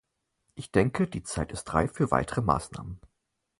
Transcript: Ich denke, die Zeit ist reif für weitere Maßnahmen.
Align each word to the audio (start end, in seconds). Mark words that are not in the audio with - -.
Ich 0.55 0.71
denke, 0.71 1.07
die 1.07 1.21
Zeit 1.21 1.51
ist 1.51 1.75
reif 1.75 1.93
für 1.93 2.09
weitere 2.09 2.41
Maßnahmen. 2.41 2.99